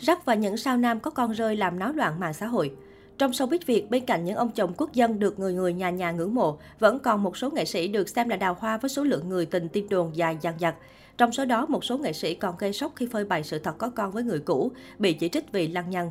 [0.00, 2.72] Rắc và những sao nam có con rơi làm náo loạn mạng xã hội.
[3.18, 6.10] Trong showbiz Việt, bên cạnh những ông chồng quốc dân được người người nhà nhà
[6.10, 9.04] ngưỡng mộ, vẫn còn một số nghệ sĩ được xem là đào hoa với số
[9.04, 10.74] lượng người tình tin đồn dài dằng dặc.
[11.18, 13.78] Trong số đó, một số nghệ sĩ còn gây sốc khi phơi bày sự thật
[13.78, 16.10] có con với người cũ, bị chỉ trích vì lăng nhăng.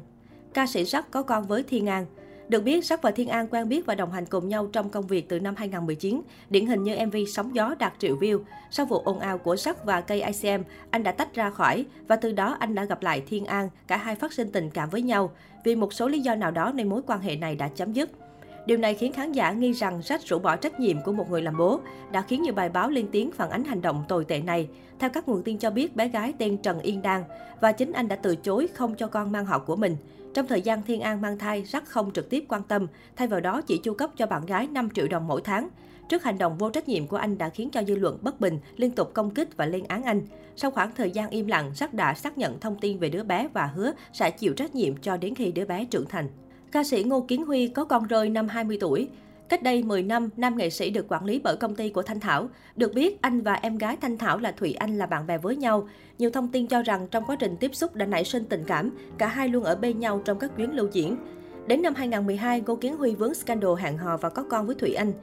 [0.53, 2.05] Ca sĩ Rắc có con với Thiên An.
[2.49, 5.07] Được biết, Sắc và Thiên An quen biết và đồng hành cùng nhau trong công
[5.07, 6.21] việc từ năm 2019.
[6.49, 8.39] Điển hình như MV Sóng Gió đạt triệu view.
[8.71, 12.15] Sau vụ ồn ào của Sắc và cây ICM, anh đã tách ra khỏi và
[12.15, 13.69] từ đó anh đã gặp lại Thiên An.
[13.87, 15.31] Cả hai phát sinh tình cảm với nhau.
[15.63, 18.09] Vì một số lý do nào đó nên mối quan hệ này đã chấm dứt.
[18.67, 21.41] Điều này khiến khán giả nghi rằng Rách rũ bỏ trách nhiệm của một người
[21.41, 21.79] làm bố,
[22.11, 24.67] đã khiến nhiều bài báo lên tiếng phản ánh hành động tồi tệ này.
[24.99, 27.23] Theo các nguồn tin cho biết, bé gái tên Trần Yên Đan
[27.61, 29.97] và chính anh đã từ chối không cho con mang họ của mình.
[30.33, 33.39] Trong thời gian Thiên An mang thai, Rắc không trực tiếp quan tâm, thay vào
[33.39, 35.69] đó chỉ chu cấp cho bạn gái 5 triệu đồng mỗi tháng.
[36.09, 38.59] Trước hành động vô trách nhiệm của anh đã khiến cho dư luận bất bình,
[38.75, 40.21] liên tục công kích và lên án anh.
[40.55, 43.47] Sau khoảng thời gian im lặng, Rắc đã xác nhận thông tin về đứa bé
[43.53, 46.27] và hứa sẽ chịu trách nhiệm cho đến khi đứa bé trưởng thành.
[46.71, 49.09] Ca sĩ Ngô Kiến Huy có con rơi năm 20 tuổi.
[49.49, 52.19] Cách đây 10 năm, nam nghệ sĩ được quản lý bởi công ty của Thanh
[52.19, 52.49] Thảo.
[52.75, 55.55] Được biết, anh và em gái Thanh Thảo là Thủy Anh là bạn bè với
[55.55, 55.87] nhau.
[56.17, 58.91] Nhiều thông tin cho rằng trong quá trình tiếp xúc đã nảy sinh tình cảm,
[59.17, 61.17] cả hai luôn ở bên nhau trong các chuyến lưu diễn.
[61.67, 64.93] Đến năm 2012, Ngô Kiến Huy vướng scandal hẹn hò và có con với Thủy
[64.93, 65.13] Anh.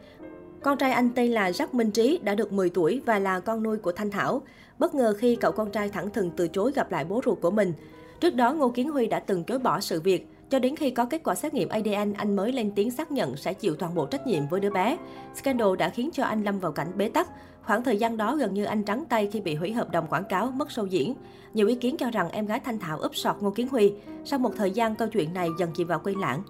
[0.62, 3.62] Con trai anh tên là Jack Minh Trí, đã được 10 tuổi và là con
[3.62, 4.42] nuôi của Thanh Thảo.
[4.78, 7.50] Bất ngờ khi cậu con trai thẳng thừng từ chối gặp lại bố ruột của
[7.50, 7.72] mình.
[8.20, 10.28] Trước đó, Ngô Kiến Huy đã từng chối bỏ sự việc.
[10.54, 13.36] Cho đến khi có kết quả xét nghiệm ADN, anh mới lên tiếng xác nhận
[13.36, 14.96] sẽ chịu toàn bộ trách nhiệm với đứa bé.
[15.34, 17.28] Scandal đã khiến cho anh lâm vào cảnh bế tắc.
[17.62, 20.24] Khoảng thời gian đó gần như anh trắng tay khi bị hủy hợp đồng quảng
[20.24, 21.14] cáo, mất show diễn.
[21.54, 23.92] Nhiều ý kiến cho rằng em gái Thanh Thảo úp sọt Ngô Kiến Huy.
[24.24, 26.42] Sau một thời gian, câu chuyện này dần chìm vào quên lãng.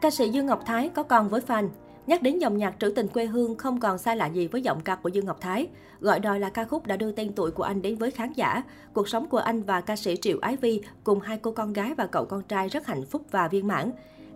[0.00, 1.68] Ca sĩ Dương Ngọc Thái có con với fan.
[2.06, 4.80] Nhắc đến dòng nhạc trữ tình quê hương không còn xa lạ gì với giọng
[4.80, 5.66] ca của Dương Ngọc Thái.
[6.00, 8.62] Gọi đòi là ca khúc đã đưa tên tuổi của anh đến với khán giả.
[8.92, 11.94] Cuộc sống của anh và ca sĩ Triệu Ái Vi cùng hai cô con gái
[11.94, 13.90] và cậu con trai rất hạnh phúc và viên mãn.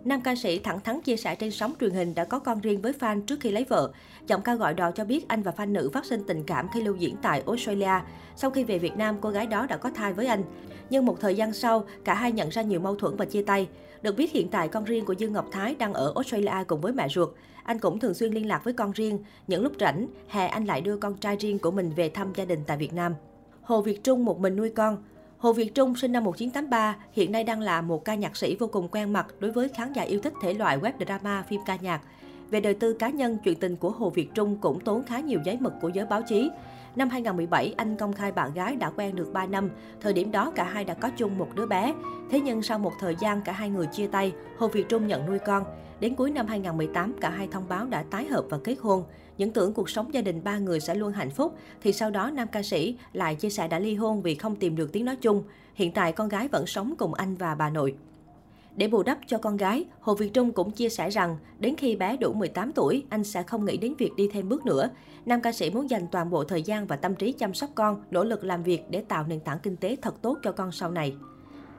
[0.05, 2.81] Nam ca sĩ thẳng thắn chia sẻ trên sóng truyền hình đã có con riêng
[2.81, 3.91] với fan trước khi lấy vợ.
[4.27, 6.81] Giọng ca gọi đò cho biết anh và fan nữ phát sinh tình cảm khi
[6.81, 7.99] lưu diễn tại Australia.
[8.35, 10.43] Sau khi về Việt Nam, cô gái đó đã có thai với anh.
[10.89, 13.67] Nhưng một thời gian sau, cả hai nhận ra nhiều mâu thuẫn và chia tay.
[14.01, 16.93] Được biết hiện tại con riêng của Dương Ngọc Thái đang ở Australia cùng với
[16.93, 17.29] mẹ ruột.
[17.63, 19.19] Anh cũng thường xuyên liên lạc với con riêng.
[19.47, 22.45] Những lúc rảnh, hè anh lại đưa con trai riêng của mình về thăm gia
[22.45, 23.13] đình tại Việt Nam.
[23.61, 24.97] Hồ Việt Trung một mình nuôi con.
[25.41, 28.67] Hồ Việt Trung sinh năm 1983, hiện nay đang là một ca nhạc sĩ vô
[28.67, 31.77] cùng quen mặt đối với khán giả yêu thích thể loại web drama, phim ca
[31.81, 32.01] nhạc.
[32.49, 35.39] Về đời tư cá nhân, chuyện tình của Hồ Việt Trung cũng tốn khá nhiều
[35.45, 36.49] giấy mực của giới báo chí.
[36.95, 39.69] Năm 2017, anh công khai bạn gái đã quen được 3 năm.
[40.01, 41.93] Thời điểm đó cả hai đã có chung một đứa bé.
[42.29, 45.25] Thế nhưng sau một thời gian cả hai người chia tay, Hồ Việt Trung nhận
[45.25, 45.63] nuôi con.
[45.99, 49.03] Đến cuối năm 2018, cả hai thông báo đã tái hợp và kết hôn.
[49.37, 52.31] Những tưởng cuộc sống gia đình ba người sẽ luôn hạnh phúc, thì sau đó
[52.33, 55.15] nam ca sĩ lại chia sẻ đã ly hôn vì không tìm được tiếng nói
[55.15, 55.43] chung.
[55.73, 57.95] Hiện tại con gái vẫn sống cùng anh và bà nội.
[58.75, 61.95] Để bù đắp cho con gái, Hồ Việt Trung cũng chia sẻ rằng đến khi
[61.95, 64.89] bé đủ 18 tuổi, anh sẽ không nghĩ đến việc đi thêm bước nữa.
[65.25, 68.03] Nam ca sĩ muốn dành toàn bộ thời gian và tâm trí chăm sóc con,
[68.11, 70.91] nỗ lực làm việc để tạo nền tảng kinh tế thật tốt cho con sau
[70.91, 71.15] này.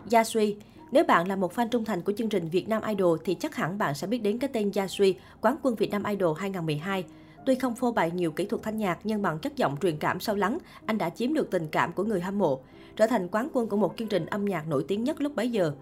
[0.09, 0.57] Gia Suy
[0.93, 3.55] nếu bạn là một fan trung thành của chương trình Việt Nam Idol thì chắc
[3.55, 7.05] hẳn bạn sẽ biết đến cái tên Gia Suy, quán quân Việt Nam Idol 2012.
[7.47, 10.21] Tuy không phô bày nhiều kỹ thuật thanh nhạc nhưng bằng chất giọng truyền cảm
[10.21, 12.61] sâu lắng, anh đã chiếm được tình cảm của người hâm mộ,
[12.97, 15.51] trở thành quán quân của một chương trình âm nhạc nổi tiếng nhất lúc bấy
[15.51, 15.73] giờ.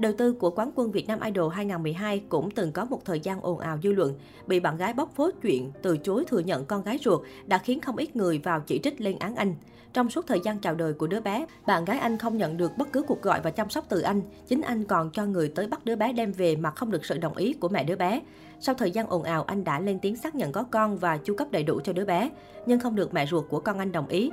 [0.00, 3.40] Đầu tư của quán quân Việt Nam Idol 2012 cũng từng có một thời gian
[3.40, 4.14] ồn ào dư luận,
[4.46, 7.80] bị bạn gái bóc phốt chuyện từ chối thừa nhận con gái ruột đã khiến
[7.80, 9.54] không ít người vào chỉ trích lên án anh.
[9.92, 12.78] Trong suốt thời gian chào đời của đứa bé, bạn gái anh không nhận được
[12.78, 14.22] bất cứ cuộc gọi và chăm sóc từ anh.
[14.48, 17.18] Chính anh còn cho người tới bắt đứa bé đem về mà không được sự
[17.18, 18.20] đồng ý của mẹ đứa bé.
[18.60, 21.34] Sau thời gian ồn ào, anh đã lên tiếng xác nhận có con và chu
[21.34, 22.30] cấp đầy đủ cho đứa bé,
[22.66, 24.30] nhưng không được mẹ ruột của con anh đồng ý.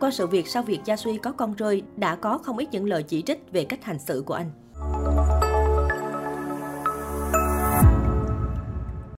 [0.00, 2.88] Qua sự việc sau việc Gia Suy có con rơi, đã có không ít những
[2.88, 4.50] lời chỉ trích về cách hành xử của anh.